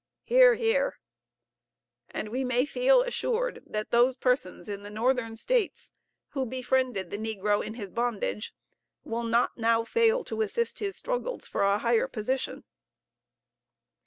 (Hear, 0.23 0.55
hear.) 0.55 0.97
And 2.09 2.29
we 2.29 2.43
may 2.43 2.65
feel 2.65 3.03
assured, 3.03 3.61
that 3.67 3.91
those 3.91 4.17
persons 4.17 4.67
in 4.67 4.81
the 4.81 4.89
Northern 4.89 5.35
States 5.35 5.93
who 6.29 6.43
befriended 6.47 7.11
the 7.11 7.19
negro 7.19 7.63
in 7.63 7.75
his 7.75 7.91
bondage 7.91 8.51
will 9.03 9.21
not 9.21 9.55
now 9.59 9.83
fail 9.83 10.23
to 10.23 10.41
assist 10.41 10.79
his 10.79 10.97
struggles 10.97 11.47
for 11.47 11.61
a 11.61 11.77
higher 11.77 12.07
position. 12.07 12.63